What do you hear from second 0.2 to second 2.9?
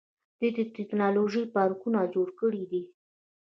دوی د ټیکنالوژۍ پارکونه جوړ کړي دي.